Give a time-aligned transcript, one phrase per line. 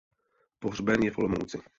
[0.59, 1.61] Pohřben je v Olomouci.